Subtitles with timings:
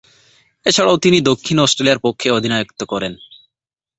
[0.65, 3.13] এছাড়াও তিনি দক্ষিণ অস্ট্রেলিয়ার পক্ষে অধিনায়কত্ব করেন।